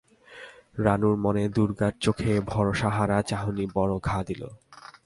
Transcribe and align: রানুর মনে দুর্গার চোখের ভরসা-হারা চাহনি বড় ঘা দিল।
রানুর 0.77 1.15
মনে 1.17 1.43
দুর্গার 1.49 1.91
চোখের 1.99 2.37
ভরসা-হারা 2.41 3.17
চাহনি 3.21 3.65
বড় 3.73 3.93
ঘা 3.99 4.19
দিল। 4.23 4.41